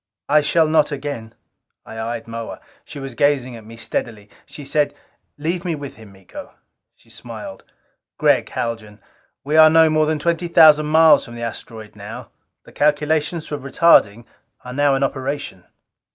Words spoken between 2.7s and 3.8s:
She was gazing at me